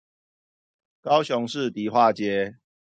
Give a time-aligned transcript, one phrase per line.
[1.01, 2.57] 高雄市迪化街